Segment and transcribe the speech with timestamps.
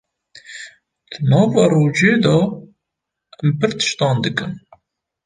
[1.09, 2.37] Di nava rojê de
[3.43, 4.51] em pir tiştan dikin.